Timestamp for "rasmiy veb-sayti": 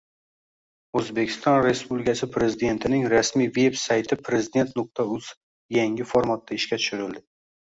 3.13-4.19